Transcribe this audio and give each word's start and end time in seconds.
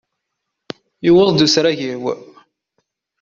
Yewweḍ-d 1.05 1.45
usrag-iw. 1.45 2.03